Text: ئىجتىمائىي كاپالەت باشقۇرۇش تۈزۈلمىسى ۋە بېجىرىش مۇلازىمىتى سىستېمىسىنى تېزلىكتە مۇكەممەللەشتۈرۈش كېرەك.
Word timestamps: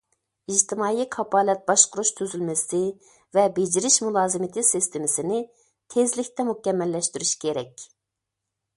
ئىجتىمائىي 0.51 1.05
كاپالەت 1.15 1.61
باشقۇرۇش 1.71 2.11
تۈزۈلمىسى 2.21 2.81
ۋە 3.39 3.45
بېجىرىش 3.59 3.99
مۇلازىمىتى 4.07 4.67
سىستېمىسىنى 4.73 5.41
تېزلىكتە 5.97 6.51
مۇكەممەللەشتۈرۈش 6.53 7.39
كېرەك. 7.47 7.89